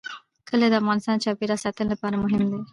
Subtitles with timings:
[0.47, 2.61] کلي د افغانستان د چاپیریال ساتنې لپاره مهم دي.